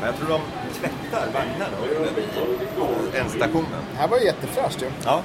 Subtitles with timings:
[0.00, 0.40] Men jag tror de
[0.72, 1.76] tvättar vagnarna
[2.78, 3.82] på ändstationen.
[3.92, 4.90] Det här var ju jättefräscht ju.
[5.04, 5.22] Ja,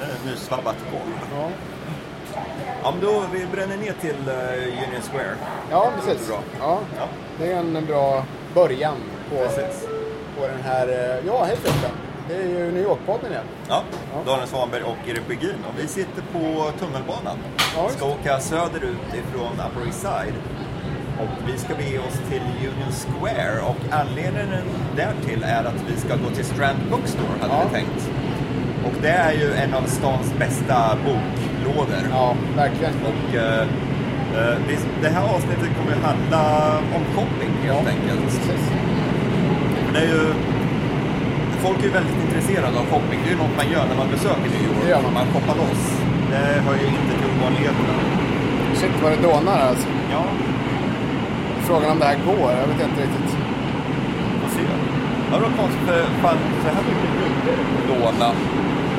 [0.00, 1.18] det nysvabbat golv.
[1.36, 1.48] Ja.
[2.82, 5.36] Ja, men då vi bränner ner till eh, Union Square.
[5.70, 6.28] Ja, precis.
[6.28, 6.38] Bra.
[6.58, 7.08] Ja, Ja,
[7.38, 8.24] det är en bra
[8.54, 8.94] början
[9.30, 9.88] på, precis.
[10.38, 10.88] på den här...
[10.88, 11.90] eh, Ja, hej förresten.
[12.28, 13.44] Det är ju New York-podden igen.
[13.68, 13.82] Ja,
[14.26, 15.58] Daniel Svanberg och Erik Begin.
[15.68, 17.36] Och vi sitter på tunnelbanan.
[17.76, 20.34] Ja, ska åka söderut ifrån Upper East Side.
[21.20, 23.60] Och vi ska bege oss till Union Square.
[23.60, 24.48] Och anledningen
[24.96, 27.62] därtill är att vi ska gå till Strand Bookstore, hade Ja.
[27.68, 28.10] vi tänkt.
[28.86, 32.02] Och det är ju en av stans bästa boklådor.
[32.10, 32.92] Ja, verkligen.
[33.10, 33.66] Och eh,
[35.02, 36.42] det här avsnittet kommer ju handla
[36.96, 38.20] om shopping helt enkelt.
[38.24, 38.62] Precis.
[39.92, 40.22] Det är ju,
[41.64, 43.18] folk är ju väldigt intresserade av shopping.
[43.22, 44.78] Det är ju något man gör när man besöker New York.
[44.84, 45.26] Det gör man.
[45.32, 45.84] Shoppar loss.
[46.30, 47.94] Det hör ju inte till ovanligheterna.
[48.78, 49.88] Shit vad det dånar alltså.
[50.14, 50.24] Ja,
[51.66, 53.30] Frågan om det här går, jag vet inte riktigt.
[54.42, 54.62] får se.
[55.30, 58.28] Ja, det var konstigt för fan, så här mycket brukar det inte dåna.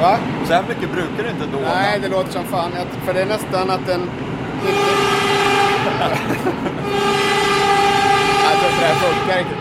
[0.02, 0.18] Va?
[0.48, 1.68] Så här mycket brukar det inte dåna.
[1.76, 2.72] Nej, det låter som fan.
[3.06, 4.02] För det är nästan att den...
[8.44, 9.58] jag tror inte det här funkar riktigt.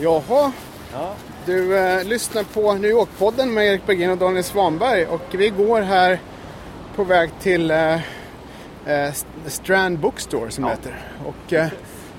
[0.00, 0.52] Jaha,
[0.92, 1.14] Ja.
[1.46, 5.06] du eh, lyssnar på New York-podden med Erik Bergin och Daniel Svanberg.
[5.06, 6.18] Och vi går här
[6.96, 7.94] på väg till eh,
[8.86, 9.12] eh,
[9.46, 10.70] Strand Bookstore som Ja.
[10.70, 10.94] heter.
[11.26, 11.66] Och eh,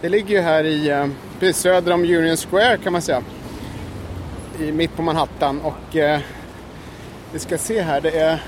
[0.02, 1.08] det ligger ju här i, eh,
[1.40, 3.22] precis söder om Union Square kan man säga.
[4.60, 5.62] I, mitt på Manhattan.
[5.62, 6.20] Och eh,
[7.34, 8.44] vi ska se här, det är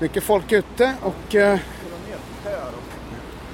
[0.00, 1.58] mycket folk ute och eh,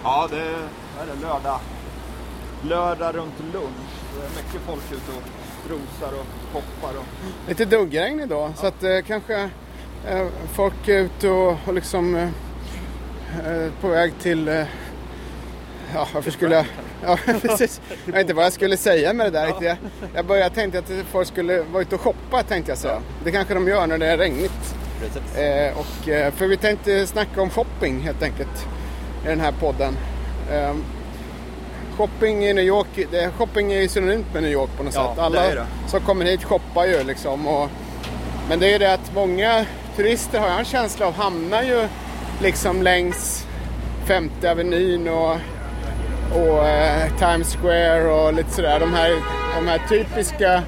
[0.04, 0.66] Ja, det är,
[1.06, 1.60] det lördag.
[2.62, 3.92] Lördag runt lunch.
[4.18, 5.22] Det är mycket folk ute och
[5.64, 6.98] strosar och hoppar.
[6.98, 7.04] Och...
[7.48, 8.52] lite duggregn idag.
[8.56, 9.50] Så att eh, kanske
[10.08, 12.28] eh, folk är ute och, och liksom eh,
[13.46, 14.64] eh, på väg till eh,
[15.94, 16.66] Ja, varför skulle jag...
[17.04, 17.80] Ja, precis.
[18.04, 19.46] Jag vet inte vad jag skulle säga med det där.
[19.46, 19.66] riktigt.
[19.66, 19.76] Jag,
[20.14, 23.02] jag började tänkte att folk skulle vara ute och shoppa tänkte jag säga.
[23.24, 24.52] Det kanske de gör när det är regnigt.
[25.02, 25.36] Precis.
[25.38, 28.66] Eh, och, eh, för vi tänkte snacka om shopping helt enkelt
[29.24, 29.96] i den här podden.
[30.52, 30.74] Eh,
[31.96, 35.06] shopping i New York, det, shopping är ju synonymt med New York på något Ja,
[35.08, 35.16] sätt.
[35.16, 35.66] det Alla är det.
[35.88, 37.46] som kommer hit shoppar ju liksom.
[37.48, 37.68] Och,
[38.48, 39.64] men det är ju det att många
[39.96, 41.88] turister har jag en känsla av hamnar ju
[42.42, 43.46] liksom längs
[44.06, 45.36] Femte Avenyn och,
[46.34, 48.80] och eh, Times Square och lite sådär.
[48.80, 49.10] De här,
[49.56, 50.62] de här typiska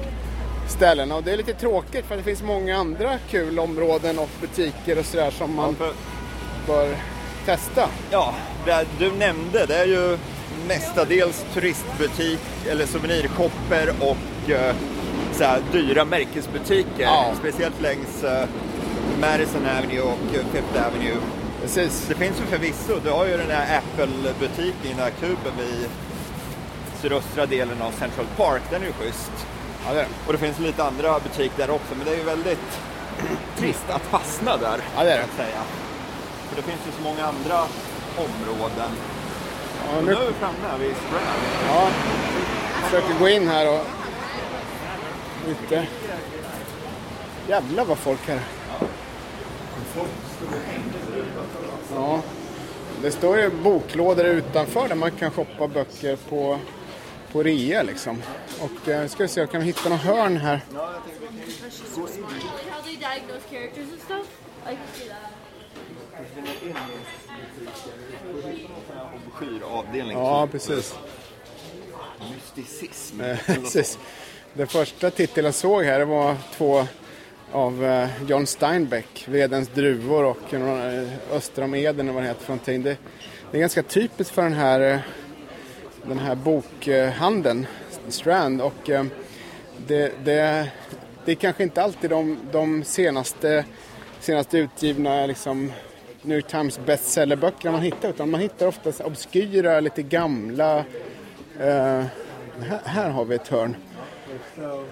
[0.67, 1.15] ställena.
[1.15, 5.05] Och det är lite tråkigt för det finns många andra kul områden och butiker och
[5.05, 5.93] sådär som man För,
[6.67, 6.95] bör
[7.45, 7.89] testa.
[8.11, 8.33] ja,
[8.65, 10.17] det du nämnde, det är ju
[10.67, 12.39] mestadels turistbutik
[12.69, 14.75] eller souvenirshopper och eh,
[15.33, 17.03] så dyra märkesbutiker.
[17.03, 17.31] Ja.
[17.39, 18.47] Speciellt längs eh,
[19.21, 20.17] Madison Avenue och
[20.51, 21.17] Fifth Avenue.
[21.61, 22.05] Precis.
[22.09, 25.89] Det finns ju förvisso, du har ju den här Apple-butiken i den här kuben vid
[27.01, 29.31] sydöstra delen av Central Park, den är ju schysst.
[29.87, 30.07] Ja, det.
[30.27, 32.79] Och det finns lite andra butiker där också, men det är ju väldigt
[33.57, 34.79] trist att fastna där.
[34.95, 35.21] Ja, det är det.
[35.21, 35.61] jag Säga.
[36.49, 37.59] För det finns ju så många andra
[38.17, 38.91] områden.
[39.87, 41.25] Ja, nu, nu är vi framme vid Strand.
[41.67, 41.89] ja,
[42.83, 43.85] försöker gå in här och
[45.47, 45.87] ute.
[47.47, 48.39] Jävlar vad folk här.
[51.95, 52.21] Ja.
[53.01, 56.59] Det står ju boklådor utanför där man kan shoppa böcker på,
[57.35, 58.21] på rea liksom.
[58.61, 60.61] Och eh, ska vi se, kan vi hitta något hörn här?
[70.11, 70.95] Ja, precis.
[72.33, 73.21] Mysticism.
[73.21, 73.99] Eh, precis.
[74.53, 76.87] Den första titeln jag såg här var två
[77.51, 80.53] av eh, John Steinbeck, Vedens druvor och
[81.31, 82.83] Öster om Eden och vad det heter för någonting.
[82.83, 82.97] Det,
[83.51, 85.03] det är ganska typiskt för den här,
[86.07, 87.67] den här bokhandeln,
[88.07, 88.61] Strand.
[88.61, 89.05] Och eh,
[89.87, 90.69] det, det,
[91.25, 93.65] det är kanske inte alltid de, de senaste,
[94.19, 95.71] senaste utgivna liksom,
[96.21, 100.77] New York Times bestsellerböckerna man hittar utan man hittar ofta så obskyra, lite gamla
[101.59, 102.03] eh,
[102.59, 103.75] här, här har vi ett hörn.
[104.55, 104.83] Ja,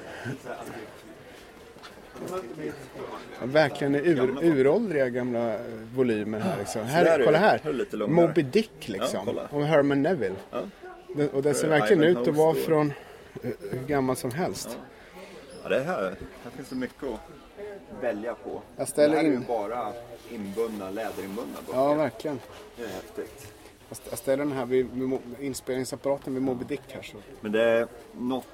[3.44, 5.60] verkligen ur, uråldriga gamla eh,
[5.96, 6.58] volymer här.
[6.60, 6.86] Liksom.
[6.86, 8.08] här är kolla här.
[8.08, 9.20] Moby Dick liksom.
[9.36, 10.36] Ja, och Herman Neville.
[11.16, 11.24] Ja.
[11.24, 12.94] Det, och det ser För verkligen ut att vara från
[13.72, 14.78] hur gammal som helst.
[15.64, 16.16] Ja, det är här.
[16.44, 17.20] Här finns det mycket att
[18.04, 18.62] välja på.
[18.76, 19.94] Jag ställer det här är in- ju bara
[20.32, 21.80] inbundna, läderinbundna böcker.
[21.80, 22.40] Ja, verkligen.
[22.78, 23.48] Det är häftigt.
[23.90, 27.18] Jag st- Jag ställer den här vid, vid inspelningsapparaten vid Moby Dick här så.
[27.42, 27.88] Men det är
[28.18, 28.46] något,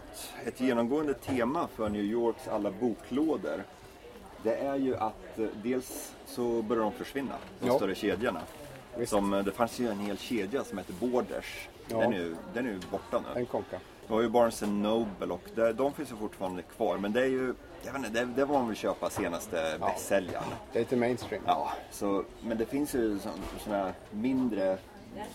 [0.46, 3.64] ett genomgående tema för New Yorks alla boklådor.
[4.44, 7.76] Det är ju att eh, dels så börjar de försvinna, de Ja.
[7.76, 8.42] större kedjorna.
[9.06, 11.69] Som, eh, det fanns ju en hel kedja som hette Borders.
[11.92, 11.98] Ja.
[11.98, 13.40] Den, är ju, den är ju borta nu.
[13.40, 13.80] En konka.
[14.08, 16.98] Det var ju Barnes Noble och det, de finns ju fortfarande kvar.
[16.98, 17.54] Men det är ju,
[17.86, 20.44] jag vet inte, det, det var man vill köpa senaste bästsäljaren.
[20.74, 21.44] Det är lite mainstream.
[21.48, 23.20] Ja, så, men det finns ju
[23.64, 24.78] sådana mindre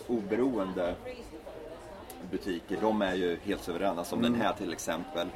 [0.06, 0.94] oberoende
[2.30, 2.78] butiker.
[2.80, 5.28] De är ju helt suveräna, som den här till exempel.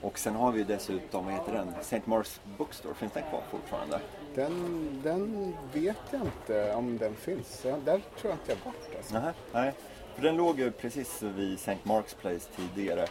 [0.00, 1.68] Och sen har vi dessutom, vad heter den?
[1.80, 2.00] St.
[2.04, 4.00] Marks Bookstore, finns den kvar fortfarande?
[4.34, 7.64] Den, den vet jag inte om den finns.
[7.64, 9.32] Ja, Där tror jag inte jag varit alltså.
[9.52, 9.72] Nej.
[10.16, 11.78] För den låg ju precis vid St.
[11.82, 13.06] Marks Place tidigare.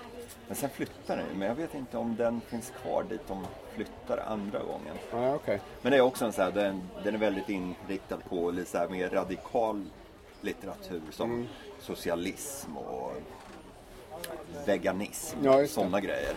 [0.47, 3.45] Men sen flyttade den ju, men jag vet inte om den finns kvar dit de
[3.75, 4.95] flyttade andra gången.
[5.11, 5.61] Ja, okej.
[5.81, 8.77] Men det är också en så här, den, den är väldigt inriktad på lite så
[8.77, 9.85] här mer radikal
[10.41, 11.47] litteratur som Mm.
[11.81, 13.11] socialism och
[14.65, 15.37] veganism.
[15.43, 16.33] Ja, sådana grejer.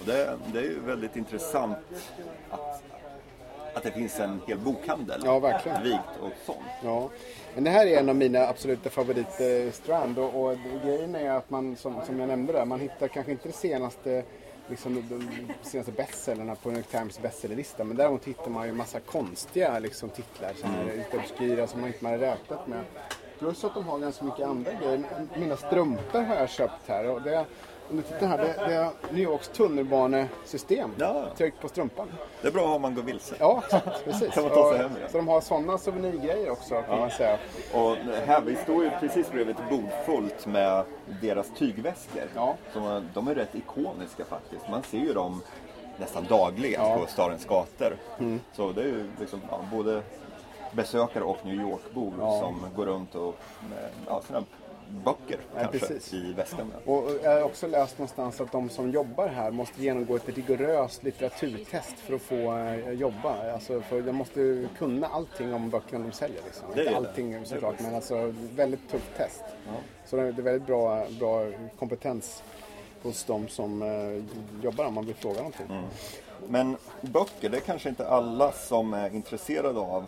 [0.00, 1.78] Och det, det är ju väldigt intressant
[2.50, 2.82] att,
[3.74, 5.82] att det finns en hel bokhandel Ja, verkligen.
[5.82, 6.58] vikt åt sånt.
[6.84, 7.10] Ja.
[7.54, 10.18] Men det här är en av mina absoluta favoriter, eh, Strand.
[10.18, 13.48] Och, och grejen är att man, som, som jag nämnde där, man hittar kanske inte
[13.48, 14.24] det senaste
[14.70, 15.28] Liksom de
[15.62, 17.84] senaste bestsellerna på New York Times bestsellerlista.
[17.84, 21.88] Men däremot hittar man ju massa konstiga liksom, titlar som är lite obskyra som man
[21.92, 22.84] inte hade räknat med.
[23.38, 25.02] Plus att de har ganska mycket andra grejer.
[25.36, 27.10] Mina strumpor har jag köpt här.
[27.10, 27.44] Och det,
[27.90, 31.24] om du tittar här, det, det är New Yorks tunnelbanesystem Ja.
[31.36, 32.08] tryckt på strumpan.
[32.42, 33.34] Det är bra om man går vilse.
[33.38, 33.62] Ja.
[34.04, 34.34] Precis.
[34.34, 35.08] Kan man ta sig hem igen.
[35.10, 37.38] Så de har sådana souvenirgrejer också kan man säga.
[37.74, 37.96] Och
[38.26, 40.84] här, vi står ju precis bredvid ett bord fullt med
[41.22, 42.22] deras tygväskor.
[42.34, 42.54] Ja.
[42.72, 44.68] Som, de är rätt ikoniska faktiskt.
[44.70, 45.42] Man ser ju dem
[45.96, 46.88] nästan dagligen Ja.
[46.92, 47.00] Mm.
[47.00, 47.96] på stadens gator.
[48.52, 50.02] Så det är ju liksom ja, både
[50.72, 52.40] besökare och New York-bor Ja.
[52.40, 53.34] som går runt och
[53.70, 54.42] med ja, sina
[55.04, 56.14] böcker Ja, kanske precis.
[56.14, 56.72] i väskan.
[56.84, 61.02] Och jag har också läst någonstans att de som jobbar här måste genomgå ett rigoröst
[61.02, 63.52] litteraturtest för att få eh, jobba.
[63.52, 66.40] Alltså för de måste kunna allting om böckerna de säljer.
[66.44, 66.66] Liksom.
[66.74, 66.96] Det Inte det.
[66.96, 69.42] allting såklart, Det men alltså väldigt tufft test.
[70.06, 71.46] Så det är väldigt bra, bra
[71.78, 72.42] kompetens
[73.02, 74.24] hos de som eh,
[74.64, 75.66] jobbar om man vill fråga någonting.
[75.70, 75.84] Mm.
[76.48, 80.04] Men böcker, det är kanske inte alla som är intresserade av.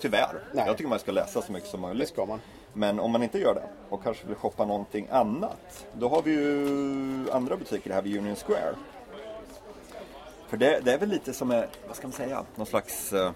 [0.00, 0.40] Tyvärr.
[0.52, 0.64] Nej.
[0.66, 2.08] Jag tycker man ska läsa så mycket som Det möjligt.
[2.08, 2.40] ska man.
[2.74, 5.86] Men om man inte gör det och kanske vill shoppa någonting annat.
[5.92, 8.74] Då har vi ju andra butiker här vid Union Square.
[10.48, 13.32] För det, det är väl lite som, är, vad ska man säga, någon slags eh,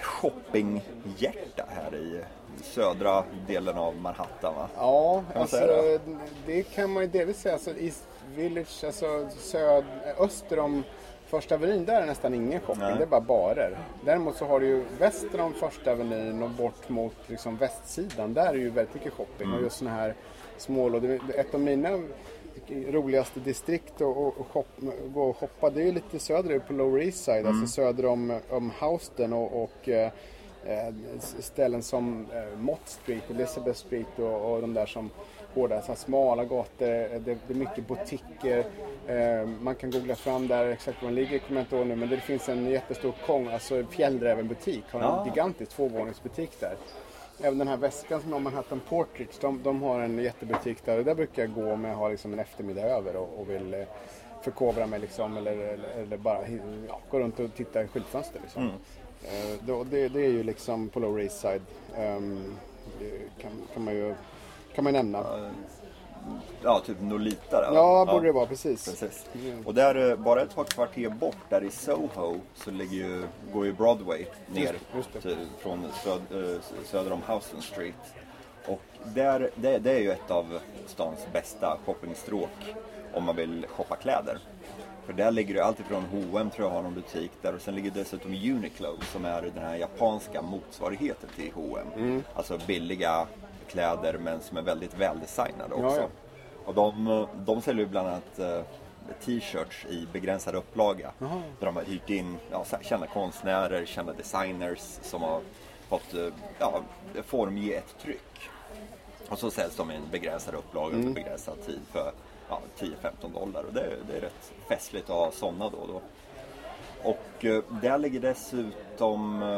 [0.00, 2.20] shoppinghjärta här i
[2.62, 4.68] södra delen av Manhattan va?
[4.76, 5.98] Ja, man alltså, säga
[6.46, 7.54] det kan man ju delvis säga.
[7.54, 8.04] Alltså, East
[8.34, 9.84] Village, alltså söd,
[10.18, 10.84] öster om
[11.26, 12.82] Första Avenyn, där är nästan ingen shopping.
[12.82, 12.94] Nej.
[12.96, 13.78] Det är bara barer.
[14.04, 18.34] Däremot så har du ju väster om Första Avenyn och bort mot liksom, västsidan.
[18.34, 19.46] Där är ju väldigt mycket shopping.
[19.46, 19.56] Mm.
[19.58, 20.14] Och just sådana här
[20.56, 21.20] smålådor.
[21.34, 21.98] Ett av mina
[22.88, 24.64] roligaste distrikt att att- att shop,
[25.14, 27.36] gå och shoppa det är ju lite söderut på Lower East Side.
[27.46, 27.52] Mm.
[27.52, 30.10] Alltså söder om, om Houston och, och eh,
[30.66, 30.94] eh,
[31.40, 35.10] ställen som eh, Mott Street, Elizabeth Street och, och de där som
[35.56, 38.64] går där, så smala gator, eh, det, det är mycket butiker.
[39.06, 41.96] Eh, man kan googla fram där exakt var den ligger, kommer jag inte ihåg nu,
[41.96, 45.24] men det finns en jättestor kong, alltså Fjällräven butik, har en Ja.
[45.26, 46.74] gigantisk tvåvåningsbutik där.
[47.42, 51.04] Även den här väskan som har Manhattan Portraits, de, de har en jättebutik där och
[51.04, 53.80] där brukar jag gå om jag har liksom en eftermiddag över och, och vill eh,
[54.42, 56.38] förkovra mig liksom eller, eller, eller bara
[56.88, 58.40] ja, gå runt och titta i skyltfönster.
[58.42, 58.62] Liksom.
[59.24, 61.62] Eh, då, det, det är ju liksom på Lower East Side.
[61.96, 62.54] Ehm,
[63.00, 64.14] det kan, kan man ju
[64.76, 65.24] kan man ju nämna.
[66.62, 67.76] Ja, typ Nolita där va?
[67.76, 68.84] Ja, borde det vara precis.
[68.84, 69.26] Precis.
[69.64, 73.66] Och där, eh, bara ett par kvarter bort, där i Soho, så ligger ju, går
[73.66, 75.22] ju Broadway ner Just- just.
[75.22, 77.94] Till, från söd, eh, söder om Houston Street.
[78.66, 78.80] Och
[79.14, 82.74] där, det, det är ju ett av stans bästa shoppingstråk
[83.14, 84.38] om man vill shoppa kläder.
[85.06, 87.90] För där ligger det alltifrån H&M tror jag har någon butik där och sen ligger
[87.90, 91.86] dessutom Uniqlo som är den här japanska motsvarigheten till H&M.
[91.96, 92.22] Mm.
[92.34, 93.26] Alltså billiga
[93.68, 95.96] kläder men som är väldigt väldesignade också.
[95.96, 96.08] Ja, ja.
[96.64, 98.60] Och de, de säljer ju bland annat eh,
[99.24, 101.12] t-shirts i begränsad upplaga.
[101.58, 105.40] Där de har hyrt in ja, kända konstnärer, kända designers som har
[105.88, 106.80] fått eh, ja,
[107.22, 108.50] formge ett tryck.
[109.28, 111.00] Och så säljs de i en begränsad upplaga Mm.
[111.06, 112.12] under begränsad tid för
[112.48, 113.62] ja, 10-15 dollar.
[113.62, 116.00] Och det, det är rätt festligt att ha sådana då och då.
[117.10, 119.48] Och eh, där ligger dessutom eh,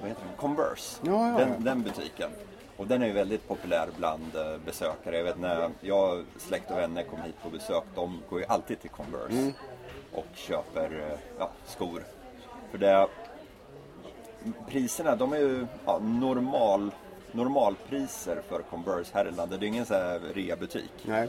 [0.00, 0.36] vad heter den?
[0.36, 0.98] Converse.
[1.02, 2.30] Ja, ja, den, den butiken.
[2.80, 5.16] Och den är ju väldigt populär bland eh, besökare.
[5.16, 8.80] Jag vet när jag, släkt och vänner kommer hit på besök, de går ju alltid
[8.80, 9.52] till Converse Mm.
[10.12, 12.04] och köper eh, ja, skor.
[12.70, 13.06] För det,
[14.68, 16.90] priserna de är ju ja, normal
[17.32, 19.60] normalpriser för Converse här i landet.
[19.60, 20.92] Det är ingen så här reabutik.
[21.04, 21.28] Nej.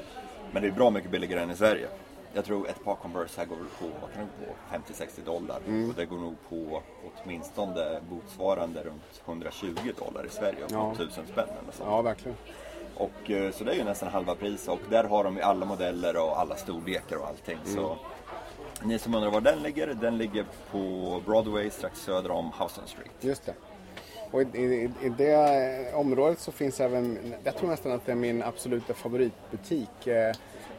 [0.51, 1.87] Men det är bra mycket billigare än i Sverige.
[2.33, 4.93] Jag tror ett par Converse här går på, vad kan det gå på?
[4.93, 5.59] 50-60 dollar.
[5.67, 5.89] Mm.
[5.89, 6.81] Och det går nog på
[7.23, 9.65] åtminstone motsvarande runt 120
[9.97, 10.65] dollar i Sverige.
[10.65, 10.91] Och Ja.
[10.91, 11.83] 1000 spänn eller så.
[11.83, 12.37] Ja, verkligen.
[12.95, 15.65] Och, eh, så det är ju nästan halva pris och där har de ju alla
[15.65, 17.57] modeller och alla storlekar och allting.
[17.65, 17.97] Så Mm.
[18.89, 23.11] ni som undrar var den ligger, den ligger på Broadway strax söder om Houston Street.
[23.19, 23.53] Just det.
[24.31, 25.31] Och i, i, i det
[25.91, 30.07] eh, området så finns även, jag tror nästan att det är min absoluta favoritbutik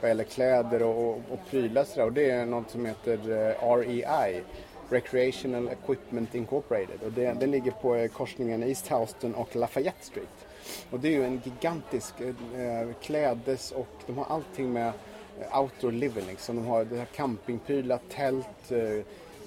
[0.03, 2.07] vad gäller kläder och, och, och prylar sådär.
[2.07, 4.43] Och det är något som heter eh, REI,
[4.89, 7.03] Recreational Equipment Incorporated.
[7.05, 10.47] Och det, den ligger på eh, korsningen East Houston och Lafayette Street.
[10.91, 14.93] Och det är ju en gigantisk eh, klädes och de har allting med
[15.41, 16.57] eh, outdoor living liksom.
[16.57, 19.05] De har det här campingprylar, tält, eh,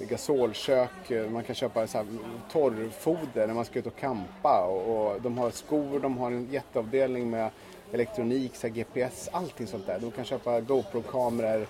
[0.09, 2.07] gasolkök, eh, man kan köpa så här
[2.51, 6.47] torrfoder när man ska ut och campa och, och de har skor, de har en
[6.51, 7.49] jätteavdelning med
[7.91, 9.99] elektronik, så GPS, allting sånt där.
[9.99, 11.67] De kan köpa GoPro-kameror.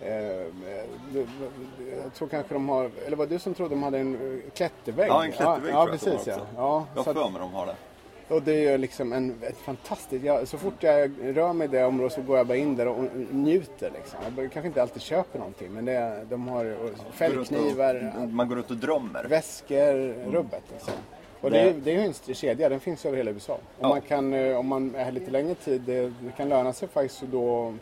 [0.00, 0.46] Eh,
[2.04, 4.50] jag tror kanske de har, eller var det du som trodde de hade en eh,
[4.50, 5.08] klättervägg?
[5.08, 6.42] Ja, en klättervägg ja, tror jag de precis har ja.
[6.42, 6.46] också.
[6.56, 8.34] ja Jag har för mig de har det.
[8.34, 11.70] och det är ju liksom en, ett fantastiskt, jag, så fort jag rör mig i
[11.70, 14.18] det området så går jag bara in där och njuter liksom.
[14.36, 16.76] Jag kanske inte alltid köper någonting men det, de har
[17.12, 19.24] fällknivar, man går ut och drömmer.
[19.24, 20.94] väskor, rubbet liksom.
[21.40, 23.52] Och det, är- Det- det är ju en kedja, den finns över hela USA.
[23.54, 23.88] Och Ja.
[23.88, 26.88] man kan, eh, om man är här lite längre tid, det, det kan löna sig
[26.88, 27.74] faktiskt att då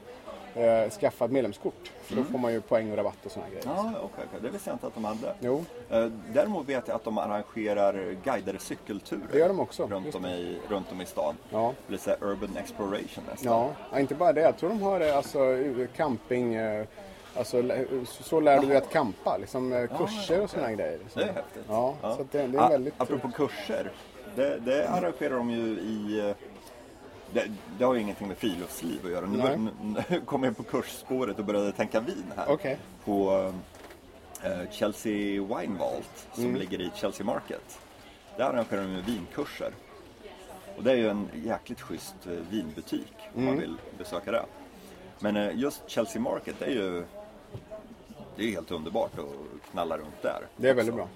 [0.55, 1.93] eh, skaffa ett medlemskort.
[2.03, 3.65] För då får man ju poäng och rabatt och sådana grejer.
[3.67, 4.39] Ja, okej, okej.
[4.43, 5.35] det visste jag inte att de hade.
[5.41, 9.21] Jo, Eh, Däremot vet jag att de arrangerar guidade cykelturer.
[9.33, 11.35] Det gör de också, Runt om i, runt om i stan.
[11.51, 11.73] ja.
[11.79, 13.53] Det blir så här urban exploration nästan.
[13.53, 14.41] Ja, ja, inte bara det.
[14.41, 16.87] Jag tror de har eh, alltså eh, camping, eh,
[17.37, 17.63] alltså
[18.23, 20.99] så- lär du dig att campa, liksom eh, kurser och sådana grejer.
[21.15, 21.65] Det är häftigt.
[21.69, 22.95] Ja, så det, det är väldigt...
[22.99, 23.91] Apropå kurser.
[24.37, 26.21] Det, det arrangerar de ju i...
[26.29, 26.37] eh,
[27.33, 27.45] Det,
[27.79, 29.27] det har ju ingenting med friluftsliv att göra.
[29.27, 29.71] Nu, nu,
[30.11, 32.45] nu kom jag på kursspåret och började tänka vin här.
[32.49, 32.79] Okej.
[33.05, 33.53] På
[34.43, 35.13] eh, Chelsea
[35.43, 36.57] Wine Vault som Mm.
[36.57, 37.79] ligger i Chelsea Market.
[38.37, 39.73] Där arrangerar de vinkurser.
[40.77, 42.15] Och det är ju en jäkligt schysst
[42.51, 43.47] vinbutik om Mm.
[43.47, 44.45] man vill besöka det.
[45.21, 47.05] Men just Chelsea Market det är ju
[48.37, 50.47] det är helt underbart att knalla runt där.
[50.57, 51.09] Det är väldigt bra.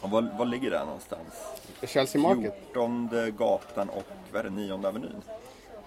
[0.00, 1.34] Och var, var ligger det någonstans?
[1.82, 2.54] Chelsea Market?
[2.72, 5.22] 14 gatan och vad är det, 9 avenyn?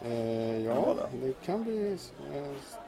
[0.05, 1.27] Eh, Ja, det.
[1.27, 1.91] det kan vi
[2.33, 2.43] eh,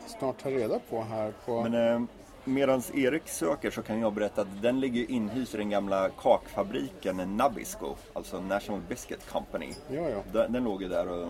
[0.08, 1.64] snart ta reda på här på...
[1.64, 2.02] Men eh,
[2.44, 7.38] medan Erik söker så kan jag berätta att den ligger inhyst i den gamla kakfabriken
[7.38, 9.74] Nabisco, alltså National Biscuit Company.
[9.88, 10.22] Ja, ja.
[10.34, 11.28] Den, den låg ju där och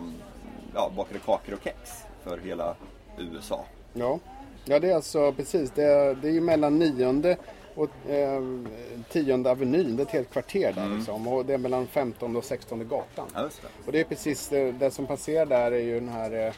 [0.76, 2.76] ja, bakade kakor och kex för hela
[3.18, 3.66] USA.
[3.94, 4.20] Ja,
[4.66, 5.72] ja det är alltså precis.
[5.76, 7.38] Det är, det är ju mellan nionde
[7.76, 8.42] och eh,
[9.10, 9.96] tionde avenyn.
[9.96, 11.28] Det är ett helt kvarter där liksom.
[11.28, 13.28] Och det är mellan 15 och 16 gatan.
[13.34, 13.86] Ja, det.
[13.86, 16.54] Och det är precis det, det som passerar där är ju den här, eh,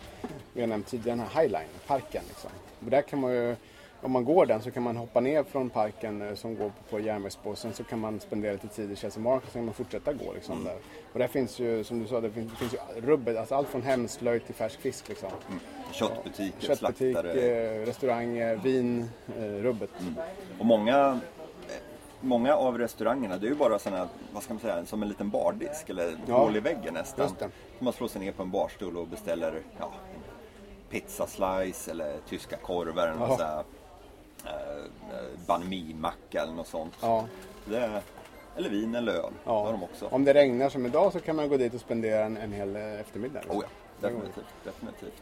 [0.53, 2.49] vi har nämnt tidigare, den här Highline, parken liksom.
[2.85, 3.55] Och där kan man ju,
[4.01, 6.73] om man går den så kan man hoppa ner från parken eh, som går på,
[6.89, 7.55] på järnvägsspår.
[7.55, 10.13] Sen så kan man spendera lite tid i Chelsea Market och sen kan man fortsätta
[10.13, 10.75] gå liksom där.
[11.13, 13.67] Och där finns ju, som du sa, det finns, det finns ju rubbet, alltså allt
[13.67, 15.29] från hemslöjd till färsk fisk liksom.
[15.91, 17.31] Köttbutiker, Köttbutik, slaktare.
[17.31, 19.89] eh, restauranger, vin, eh, rubbet.
[20.59, 21.19] Och många,
[22.21, 25.29] många av restaurangerna, det är ju bara sådana, vad ska man säga, som en liten
[25.29, 27.29] bardisk eller Ja, hål i väggen nästan.
[27.79, 29.91] man slår sig ner på en barstol och beställer ja,
[30.89, 33.27] pizzaslice eller tyska korvar eller något Jaha.
[33.27, 33.65] sånt där, eh,
[35.47, 36.93] banh mi-macka eller något sånt.
[37.01, 37.25] Ja.
[37.65, 38.01] Det
[38.57, 39.71] eller vin eller öl, det har Ja.
[39.71, 40.07] de också.
[40.11, 42.75] Om det regnar som idag så kan man gå dit och spendera en, en hel
[42.75, 43.39] eh, eftermiddag.
[43.39, 43.57] liksom.
[43.57, 43.63] Oh
[44.01, 44.45] ja, definitivt.
[44.63, 45.21] definitivt.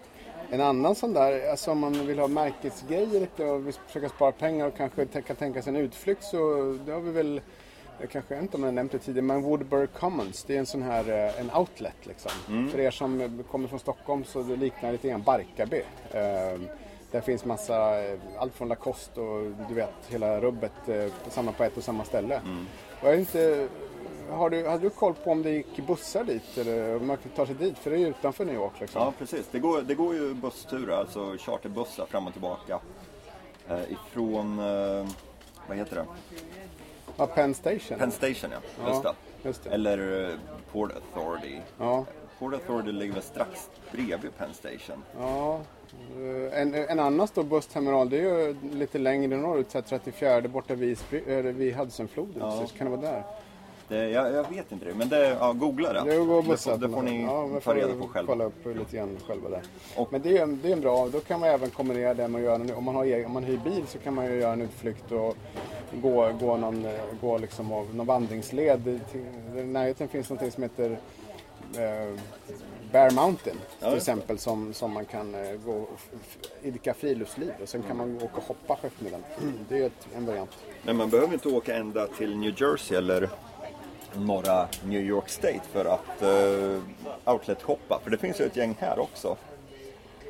[0.51, 4.31] En annan sån där, alltså om man vill ha märkesgrejer lite och vill försöka spara
[4.31, 6.37] pengar och kanske kan tänka sig en utflykt så
[6.85, 7.41] det har vi väl,
[7.99, 10.81] jag kanske inte om jag nämnt det tidigare, men Woodbury Commons, det är en sån
[10.81, 12.31] här, eh, en outlet liksom.
[12.71, 15.81] För er som eh, kommer från Stockholm så det liknar lite grann Barkarby.
[17.11, 21.63] Där finns massa, eh, allt från Lacoste och du vet hela rubbet eh, samma på
[21.63, 22.41] ett och samma ställe.
[23.01, 23.67] Och jag inte,
[24.29, 27.31] har du, hade du koll på om det gick bussar dit eller om man kan
[27.31, 27.77] ta sig dit?
[27.77, 29.01] För det är ju utanför New York liksom.
[29.01, 29.47] Ja, precis.
[29.51, 32.79] Det går, det går ju bussturer, alltså charterbussar fram och tillbaka.
[33.69, 35.07] Eh, ifrån, eh,
[35.67, 36.05] vad heter det?
[37.17, 37.97] Ja, Penn Station.
[37.99, 38.57] Penn Station, ja.
[38.83, 39.13] Ja, Just det.
[39.43, 39.69] just det.
[39.69, 40.35] Eller eh,
[40.71, 41.59] Port Authority.
[41.77, 42.05] Ja,
[42.39, 45.03] Port Authority ligger väl strax bredvid Penn Station.
[45.19, 45.59] ja.
[46.19, 50.41] Eh, En, en annan stor bussterminal det är ju lite längre norrut, så här 34
[50.41, 50.97] borta vid,
[51.55, 52.33] vid Hudsonfloden.
[52.39, 52.51] Ja.
[52.67, 53.23] Så kan det vara där?
[53.87, 56.01] Det, jag, jag vet inte det, men det, ja, googla det.
[56.11, 58.31] Det går det, får, det får ni ja, ta reda på själva.
[58.33, 59.61] Kolla upp lite grann själva där.
[59.95, 62.27] Och- Men det är, en- det är en bra, då kan man även kombinera det
[62.27, 64.25] med att göra, en- om man, har, egen- om man hyr bil så kan man
[64.25, 65.35] ju göra en utflykt och
[66.01, 66.91] gå, gå, någon, eh,
[67.21, 68.87] gå liksom av någon vandringsled.
[69.55, 70.97] I närheten finns något som heter
[71.77, 72.19] eh,
[72.91, 73.97] Bear Mountain Ja, till det.
[73.97, 75.99] exempel som, som man kan eh, gå och
[76.61, 79.23] idka friluftsliv och sen kan man åka och hoppa på eftermiddagen.
[79.69, 80.49] Det är ett, en variant.
[80.83, 83.29] Men man behöver inte åka ända till New Jersey eller
[84.15, 86.81] norra New York State för att uh,
[87.25, 87.99] outlet-shoppa.
[88.03, 89.37] För det finns ju ett gäng här också.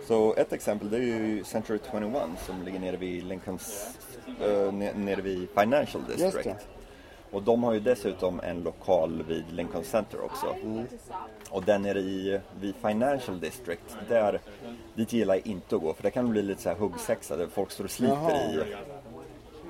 [0.08, 2.04] Så ett exempel det är ju Century 21
[2.46, 3.98] som ligger nere vid Lincolns,
[4.42, 6.48] eh, ne- nere vid Financial District.
[7.32, 7.38] Det.
[7.38, 10.56] Och de har ju dessutom en lokal vid Lincoln Center också.
[11.50, 14.40] Och den nere i, vid Financial District, där,
[14.96, 17.48] dit gillar jag inte att gå för det kan bli lite så här huggsexa där
[17.48, 18.66] folk står och sliter Jaha.
[18.66, 18.76] i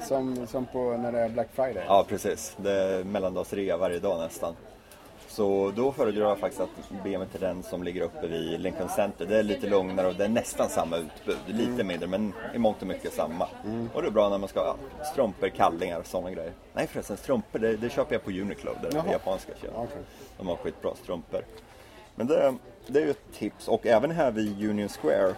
[0.08, 1.84] Som, som på när det är Black Friday.
[1.88, 2.58] Ja, precis.
[2.58, 4.56] Det är mellandagsrea varje dag nästan.
[5.39, 8.89] Så då föredrar jag faktiskt att be mig till den som ligger uppe vid Lincoln
[8.89, 9.25] Center.
[9.25, 11.38] Det är lite lugnare och det är nästan samma utbud.
[11.48, 13.48] Lite mindre men i mångt och mycket samma.
[13.93, 16.51] Och det är bra när man ska ha ja, strumpor, kallingar och sådana grejer.
[16.74, 19.12] Nej förresten, strumpor det, det köper jag på Uniqlo, det Jaha.
[19.12, 19.75] japanska köpet.
[19.75, 20.01] Okej.
[20.38, 21.41] De har skitbra strumpor.
[22.15, 22.55] Men det,
[22.88, 25.36] det är ju ett tips och även här vid Union Square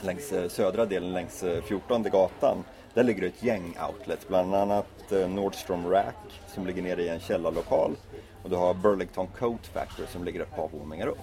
[0.00, 2.64] längs eh, södra delen längs eh, 14 gatan.
[2.94, 7.08] Där ligger det ett gäng outlets, bland annat eh, Nordstrom Rack som ligger nere i
[7.08, 7.96] en källarlokal.
[8.42, 11.18] Och du har Burlington Coat Factory som ligger ett par våningar upp.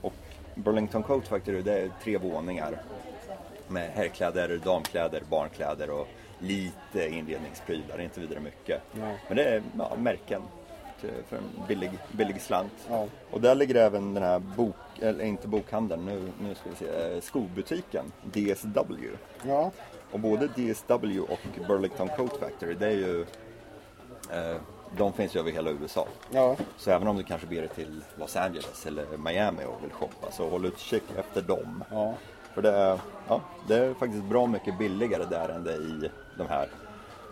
[0.00, 0.12] Och
[0.54, 2.82] Burlington Coat Factory det är tre våningar
[3.68, 8.82] med herrkläder, damkläder, barnkläder och lite inredningsprylar, inte vidare mycket.
[8.92, 9.18] Nej.
[9.28, 10.42] Men det är ja, märken
[11.28, 12.72] för en billig, billig slant.
[12.88, 13.06] Ja.
[13.30, 16.86] Och där ligger även den här bok, eller inte bokhandeln, nu, nu ska vi se,
[17.14, 19.10] eh, skobutiken DSW.
[19.46, 19.70] Ja,
[20.12, 23.20] Och både DSW och Burlington Coat Factory, det är ju,
[24.30, 24.56] eh,
[24.98, 26.06] de finns ju över hela USA.
[26.30, 26.56] ja.
[26.76, 30.30] Så även om du kanske ber dig till Los Angeles eller Miami och vill shoppa
[30.32, 31.84] så håll utkik efter dem.
[31.90, 32.14] ja.
[32.54, 36.10] För det är, ja, det är faktiskt bra mycket billigare där än det är i
[36.38, 36.68] de här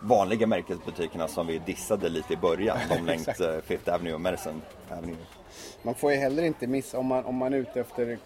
[0.00, 2.78] vanliga märkesbutikerna som vi dissade lite i början.
[2.88, 5.16] De längs eh, Fifth Avenue och Madison Avenue.
[5.82, 8.18] Man får ju heller inte missa om man, om man är ute efter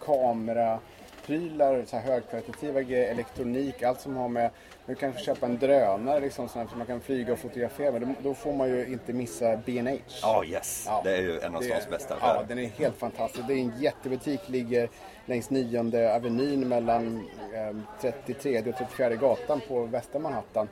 [1.26, 4.50] kameraprylar, så här högkvalitativa grejer, elektronik, allt som har med...
[4.86, 8.00] Du kanske köpa en drönare liksom, som man kan flyga och fotografera med.
[8.00, 9.96] Då, då får man ju inte missa B&H.
[10.22, 10.84] Ja, yes.
[10.86, 11.00] Ja.
[11.04, 12.46] Det är ju en av stans bästa Ja, affärer.
[12.48, 13.46] den är helt fantastisk.
[13.48, 14.88] Det är en jättebutik, ligger
[15.26, 15.80] längs 9
[16.16, 20.68] Avenyn mellan eh, 33 och 34 gatan på västra Manhattan.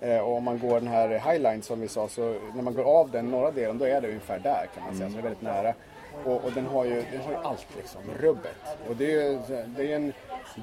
[0.00, 2.84] Eh, och om man går den här Highline som vi sa, så när man går
[2.84, 5.08] av den norra delen, då är det ungefär där kan man säga.
[5.08, 5.74] Så det är väldigt nära.
[6.24, 8.56] Och, och den, har ju, den har ju allt liksom, rubbet.
[8.88, 10.12] Och det är ju det är en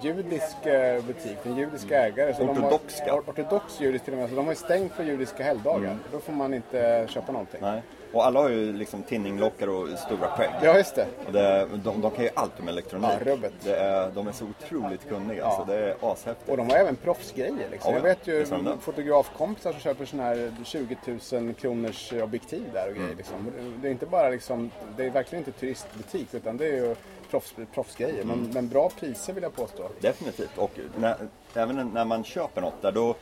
[0.02, 2.34] judisk eh, butik, en judisk ägare.
[2.34, 4.94] Så Ortodox, de har, or- ortodox judisk till och med, så de har ju stängt
[4.94, 5.98] för judiska helgdagar.
[6.12, 7.60] Då får man inte köpa någonting.
[7.62, 7.82] Nej.
[8.14, 10.50] Och alla har ju liksom tinninglockar och stora skägg.
[10.64, 11.06] Ja, just det.
[11.28, 13.10] Och det, de, de kan ju allt om elektronik.
[13.26, 13.54] Ja, rubbet.
[13.64, 15.64] Det är, de är så otroligt kunniga Ja.
[15.68, 16.50] så det är ashäftigt.
[16.50, 17.68] Och de har även proffsgrejer.
[17.72, 17.92] Liksom.
[17.92, 18.46] Ja, Jag vet ju
[18.82, 20.98] fotografkompisar som köper sådana här 20
[21.32, 23.02] 000 kronors objektiv där och Mm.
[23.04, 23.16] grejer.
[23.18, 23.52] Liksom.
[23.82, 26.96] Det är inte bara liksom, det är verkligen inte turistbutik utan det är ju
[27.30, 28.24] proffs, proffsgrejer.
[28.24, 28.52] Men, Mm.
[28.54, 29.90] men bra priser vill jag påstå.
[30.00, 30.58] Definitivt.
[30.58, 31.16] Och när,
[31.54, 33.16] även när man köper något där då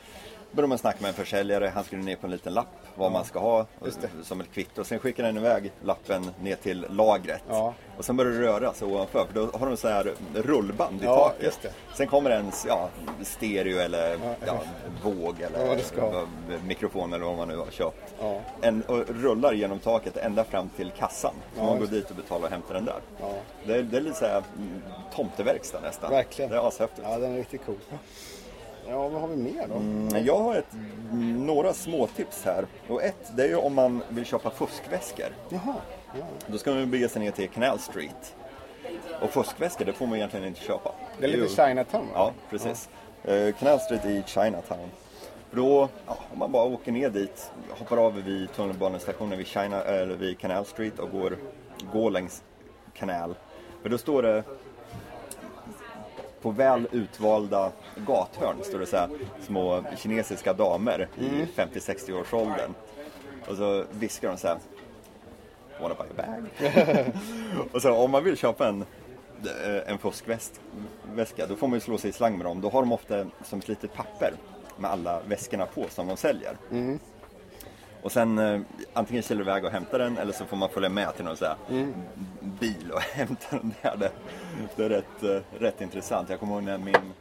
[0.52, 1.66] börjar man snacka med en försäljare.
[1.74, 2.66] Han skriver ner på en liten lapp
[2.98, 3.66] vad man ska ha
[4.22, 4.84] som ett kvitto.
[4.84, 7.42] Sen skickar den iväg lappen ner till lagret.
[7.48, 7.74] Ja.
[7.96, 11.04] Och sen börjar det röra sig ovanför för då har de så här rullband i
[11.04, 11.74] Ja, taket.
[11.94, 12.88] Sen kommer en ja,
[13.22, 14.62] stereo eller ja,
[15.02, 16.26] våg eller
[16.66, 18.14] mikrofon eller vad man nu har köpt.
[18.62, 21.34] En, och rullar genom taket ända fram till kassan.
[21.56, 23.00] Så man går dit och betalar och hämtar den där.
[23.66, 24.82] Det, är, det är lite så här mm,
[25.14, 26.10] tomteverkstad nästan.
[26.10, 26.50] Verkligen.
[26.50, 27.08] Det är ashäftigt.
[27.10, 27.76] Ja, den är riktigt cool.
[28.90, 29.74] Ja, vad har vi mer då?
[29.74, 30.76] Mm, Jag har ett,
[31.38, 32.66] några små tips här.
[32.88, 35.26] Och ett, det är ju om man vill köpa fuskväskor.
[35.48, 35.74] Jaha.
[36.18, 36.24] Ja.
[36.46, 38.34] Då ska man bege sig ner till Canal Street.
[39.22, 40.92] Och fuskväskor, det får man egentligen inte köpa.
[41.18, 42.12] Det är lite ju- Chinatown va?
[42.14, 42.88] Ja, precis.
[43.24, 44.88] Eh, Canal Street i Chinatown.
[45.50, 50.14] Då, ja, om man bara åker ner dit, hoppar av vid tunnelbanestationen vid, China, eller
[50.14, 51.36] vid Canal Street och går,
[51.92, 52.42] går längs
[52.94, 53.34] kanal.
[53.82, 54.42] För då står det
[56.42, 57.72] på väl utvalda
[58.06, 59.08] gathörn står det så här
[59.40, 62.74] små kinesiska damer i 50-60 års åldern.
[63.48, 64.58] Och så viskar de så här.
[65.80, 67.12] Wanna buy a bag?
[67.72, 68.84] och så om man vill köpa en,
[69.64, 72.60] eh, en fuskväska då får man ju slå sig i slang med dem.
[72.60, 74.32] Då har de ofta som ett litet papper
[74.76, 76.56] med alla väskorna på som de säljer.
[78.02, 78.60] Och sen eh,
[78.92, 81.36] antingen kör du iväg och hämtar den eller så får man följa med till någon
[81.36, 81.56] så här
[82.40, 83.96] bil och hämta den där.
[83.96, 84.10] Det,
[84.76, 86.30] det är rätt, eh, rätt intressant.
[86.30, 87.12] Jag kommer ihåg när min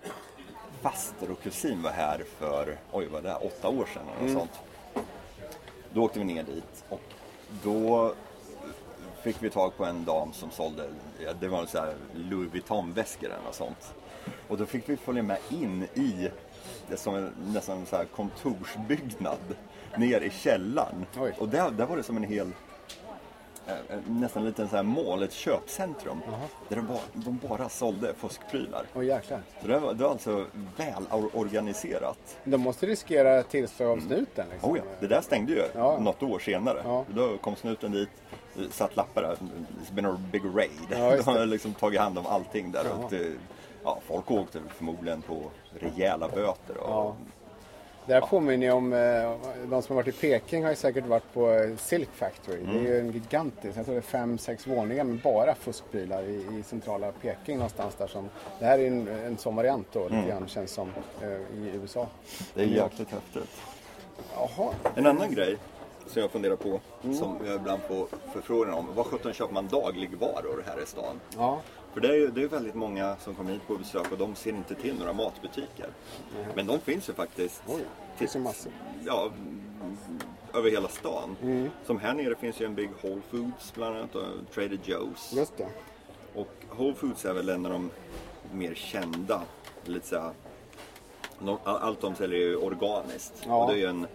[0.82, 4.40] faster och kusin var här för, oj vad det är, åtta år sedan eller något
[4.40, 4.62] sånt.
[5.94, 7.02] Då åkte vi ner dit och
[7.63, 8.13] då
[9.24, 10.90] fick vi tag på en dam som sålde,
[11.26, 13.94] ja, det var en så här Louis Vuitton-väskor eller något sånt.
[14.48, 16.30] Och då fick vi följa med in i
[16.90, 19.56] det som en nästan så här kontorsbyggnad
[19.98, 21.06] ner i källaren.
[21.20, 21.34] Oj.
[21.40, 22.52] Och där, där var det som en hel
[23.68, 26.22] eh, eh, nästan en liten så här mall, ett köpcentrum.
[26.70, 28.86] Där de bara, de bara sålde fuskprylar.
[28.96, 29.42] Åh jäklar.
[29.62, 30.46] Så det var, det var alltså
[30.78, 32.38] väl or- organiserat.
[32.44, 34.46] De måste riskera tillslag av snuten.
[34.52, 34.72] Liksom.
[34.72, 36.00] Oh ja, det där stängde ju Ja.
[36.00, 36.82] något år senare.
[36.84, 37.06] Ja.
[37.16, 38.10] Då kom snuten dit,
[38.72, 40.72] satt lappar där, it's been a big raid.
[40.90, 42.86] Ja, De har liksom tagit hand om allting där.
[42.86, 43.04] Ja.
[43.06, 43.32] Och det,
[43.88, 45.41] ja, folk åkte förmodligen på
[45.80, 46.78] rejäla böter.
[46.78, 47.15] Och, Ja.
[48.06, 49.00] Det här påminner ju om, eh,
[49.69, 52.63] de som har varit i Peking har ju säkert varit på eh, Silk Factory.
[52.63, 56.23] Det är ju en gigantisk, jag tror det är fem, sex våningar med bara fuskprylar
[56.23, 60.04] i, i centrala Peking någonstans där som, det här är en, en sån variant då,
[60.04, 62.08] lite grann känns som eh, i USA.
[62.54, 63.62] Det är jäkligt häftigt.
[64.34, 65.58] Jaha, En annan grej
[66.08, 68.88] som jag funderar på, som jag ibland får förfrågan om.
[68.95, 71.19] Vad sjutton köper man dagligvaror här i stan?
[71.38, 71.60] ja.
[71.98, 74.36] För det är ju det är väldigt många som kommer hit på besök och de
[74.36, 75.90] ser inte till några matbutiker.
[76.56, 77.64] Men de finns ju faktiskt.
[77.68, 78.72] Oj, det finns ju massor.
[79.06, 79.98] Ja, mm,
[80.54, 81.36] över hela stan.
[81.86, 85.36] Som här nere finns ju en Big Whole Foods bland annat och Trader Joe's.
[85.36, 85.68] Just det.
[86.36, 87.90] Och Whole Foods är väl en av de
[88.52, 89.42] mer kända.
[89.86, 90.32] Lite såhär,
[91.64, 93.44] allt de säljer är ju organiskt.
[93.48, 93.64] Ja.
[93.64, 94.08] Och det är ju en,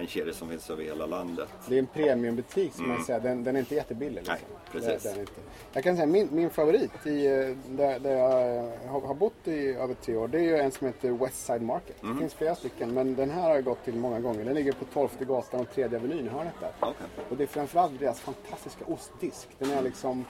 [0.00, 1.48] en kedja som finns över hela landet.
[1.68, 3.20] Det är en premiumbutik som man säger.
[3.20, 4.14] Den, den är inte jättebillig.
[4.14, 4.34] Liksom.
[4.34, 4.46] Mm.
[4.50, 5.02] Nej, precis.
[5.02, 5.32] Den är inte.
[5.72, 7.32] Jag kan säga min, min favorit i, eh,
[7.68, 10.28] där, där jag eh, har, har bott i över tre år.
[10.28, 12.02] Det är ju en som heter Westside Market.
[12.02, 12.14] Mm.
[12.14, 14.44] Det finns flera stycken men den här har jag gått till många gånger.
[14.44, 16.72] Den ligger på 12 gatan och 3 avenyn hörnet där.
[16.80, 17.06] Okej.
[17.30, 19.48] Och det är framförallt deras fantastiska ostdisk.
[19.58, 20.24] Den är liksom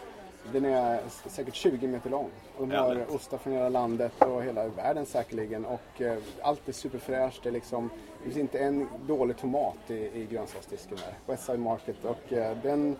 [0.52, 2.30] den är säkert 20 meter lång.
[2.56, 5.64] Och de har ostar från hela landet och hela världen säkerligen.
[5.64, 7.42] Och eh, allt är superfräscht.
[7.42, 7.90] Det, är liksom,
[8.22, 11.14] det finns inte en dålig tomat i, i grönsaksdisken där.
[11.34, 11.96] Westside Market.
[12.04, 12.96] Och eh, den,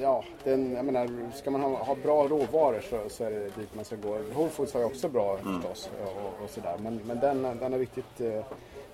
[0.00, 3.74] ja, den, jag menar, ska man ha, ha bra råvaror så, så är det dit
[3.74, 4.18] man ska gå.
[4.34, 5.90] Whole Foods har ju också bra förstås.
[6.04, 6.76] Och, och sådär.
[6.78, 8.44] Men, men den, den är riktigt eh,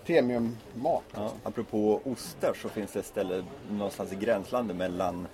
[0.05, 1.03] premiummat.
[1.15, 5.27] Ja, apropå ostar så finns det ett ställe någonstans i gränslandet mellan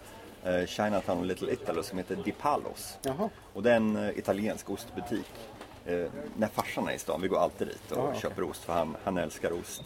[0.44, 2.98] eh, Chinatown och Little Italy som heter Di Palos.
[3.02, 3.28] Jaha.
[3.52, 5.30] Och det är en eh, italiensk ostbutik.
[5.86, 6.04] Eh,
[6.36, 8.20] när farsan är i stan, vi går alltid dit och Ja, okej.
[8.20, 9.82] köper ost för han, han älskar ost.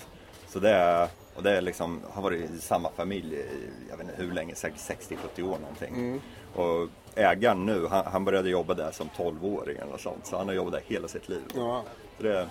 [0.52, 3.46] Så det är, och det är liksom, har varit i samma familj i,
[3.90, 5.94] jag vet inte hur länge, säkert 60-70 år någonting.
[5.94, 6.20] Mm.
[6.54, 10.26] Och ägaren nu, han, han började jobba där som 12-åring eller sånt.
[10.26, 11.42] Så han har jobbat där hela sitt liv.
[11.54, 11.84] Ja.
[12.16, 12.48] Så det,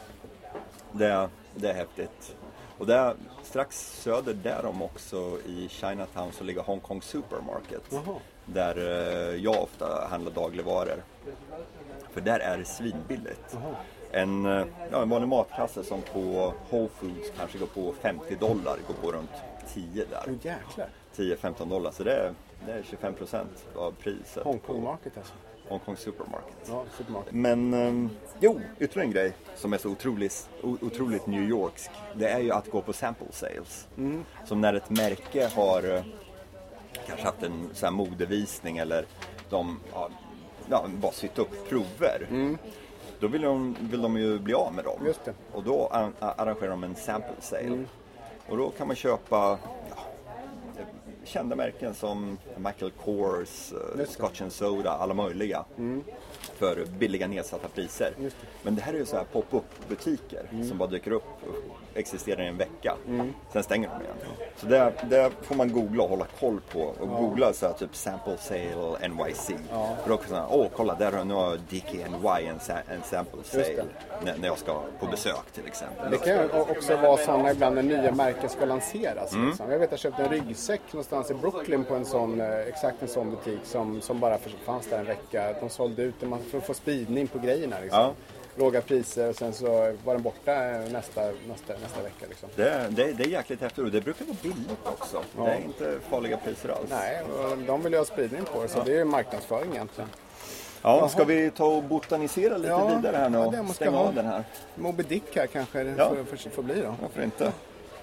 [0.91, 2.35] det, det är häftigt.
[2.77, 7.83] Och där, strax söder därom också i Chinatown så ligger Hong Kong Supermarket.
[7.89, 8.15] Jaha.
[8.45, 11.03] Där eh, jag ofta handlar dagligvaror.
[12.13, 13.57] För där är det svinbilligt.
[14.11, 18.77] En, eh, ja, en vanlig matkasse som på Whole Foods kanske går på 50 dollar,
[18.87, 19.31] går på runt
[19.73, 20.33] 10 där.
[20.41, 20.89] Jäklar.
[21.15, 22.33] 10-15 dollar, så det är,
[22.65, 24.43] det är 25 procent av priset.
[24.43, 25.33] Hong på Kong Market alltså.
[25.67, 26.55] Hong Kong Supermarket.
[26.69, 27.33] Ja, supermarket.
[27.33, 31.91] Men ehm, jo, ytterligare en grej som är så otroligt, otroligt New Yorksk.
[32.15, 33.87] Det är ju att gå på sample sales.
[34.45, 36.03] Som när ett märke har eh,
[37.07, 39.05] kanske haft en så här modevisning eller
[39.49, 40.11] de har
[40.69, 42.27] ja, bara sytt upp prover.
[43.21, 45.05] Då vill de, vill de ju bli av med dem.
[45.05, 45.33] Just det.
[45.51, 47.83] Och då ar- arrangerar de en sample sale.
[48.49, 49.57] Och då kan man köpa
[49.89, 50.03] ja,
[51.23, 54.05] kända märken som Michael Kors, eh, det.
[54.05, 55.65] Scotch and Soda, alla möjliga.
[56.57, 58.13] För billiga nedsatta priser.
[58.19, 61.23] Just Men det här är ju så här pop-up butiker som bara dyker upp
[61.95, 62.95] existerar i en vecka.
[63.53, 64.15] Sen stänger de igen.
[64.57, 66.79] Så det, det får man googla och hålla koll på.
[66.81, 69.45] Och googla så här, typ sample sale NYC.
[70.03, 73.83] För då kan man åh kolla där nu har DKNY en, sa- en sample sale.
[74.25, 76.11] När, när jag ska på besök till exempel.
[76.11, 79.33] Det kan ju också vara sådana ibland när nya märken ska lanseras.
[79.33, 79.47] Mm.
[79.47, 79.71] Liksom.
[79.71, 83.01] Jag vet att jag köpte en ryggsäck någonstans i Brooklyn på en sån, eh, exakt
[83.01, 85.53] en sån butik som, som bara fanns där en vecka.
[85.59, 87.75] De sålde ut den man- för att få spridning på grejerna.
[87.81, 87.99] Liksom.
[87.99, 88.13] Ja.
[88.55, 89.67] Låga priser och sen så
[90.05, 92.25] var den borta eh, nästa, nästa, nästa vecka.
[92.29, 92.49] Liksom.
[92.55, 95.23] Det, det, det är jäkligt häftigt och det brukar vara billigt också.
[95.37, 96.89] Det är inte farliga priser alls.
[96.89, 100.09] Nej, och de vill ju ha spridning på det så det är ju marknadsföring egentligen.
[100.81, 103.75] Ja, ska vi ta och botanisera lite Ja, vidare här nu ja, och det måste
[103.75, 104.43] stänga av den här?
[104.75, 106.09] Moby Dick här kanske Ja.
[106.09, 106.95] får, får, får bli då.
[107.01, 107.51] Varför inte?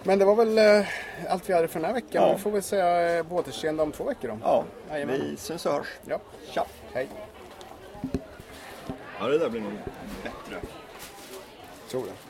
[0.02, 0.86] Men det var väl eh,
[1.28, 2.22] allt vi hade för den här veckan.
[2.22, 2.32] Ja.
[2.32, 4.38] Vi får väl säga eh, på återseende om två veckor då.
[4.42, 5.20] Ja, Jajamän.
[5.30, 5.86] vi syns och hörs.
[6.08, 6.18] Ja.
[6.50, 6.64] Tja!
[6.92, 7.08] Hej.
[9.20, 9.72] Ja, det där blir nog
[10.22, 10.60] bättre.
[11.88, 12.27] Tror det.